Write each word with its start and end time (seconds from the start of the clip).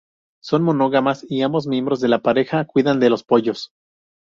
Son 0.41 0.63
monógamas 0.63 1.23
y 1.29 1.43
ambos 1.43 1.67
miembros 1.67 2.01
de 2.01 2.07
la 2.07 2.23
pareja 2.23 2.65
cuidan 2.65 2.99
de 2.99 3.11
los 3.11 3.23
pollos. 3.23 3.69